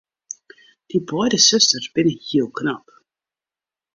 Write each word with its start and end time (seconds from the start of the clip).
Dy 0.87 0.97
beide 1.11 1.39
susters 1.47 1.87
binne 1.93 2.13
hiel 2.27 2.49
knap. 2.61 2.85